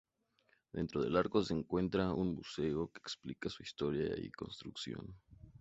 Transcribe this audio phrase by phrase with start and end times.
[0.73, 5.15] Dentro del Arco se encuentra un museo que explica su historia y construcción.